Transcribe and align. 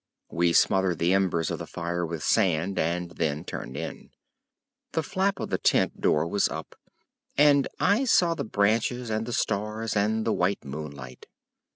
We 0.31 0.51
smothered 0.53 0.97
the 0.97 1.13
embers 1.13 1.51
of 1.51 1.59
the 1.59 1.67
fire 1.67 2.03
with 2.03 2.23
sand, 2.23 2.79
and 2.79 3.11
then 3.11 3.43
turned 3.45 3.77
in. 3.77 4.09
The 4.93 5.03
flap 5.03 5.39
of 5.39 5.51
the 5.51 5.59
tent 5.59 6.01
door 6.01 6.27
was 6.27 6.49
up, 6.49 6.75
and 7.37 7.67
I 7.79 8.05
saw 8.05 8.33
the 8.33 8.43
branches 8.43 9.11
and 9.11 9.27
the 9.27 9.31
stars 9.33 9.95
and 9.95 10.25
the 10.25 10.33
white 10.33 10.65
moonlight. 10.65 11.27